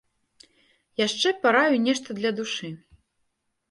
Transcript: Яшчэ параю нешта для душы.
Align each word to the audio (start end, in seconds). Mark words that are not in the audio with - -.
Яшчэ 1.07 1.35
параю 1.45 1.75
нешта 1.87 2.07
для 2.23 2.37
душы. 2.43 2.77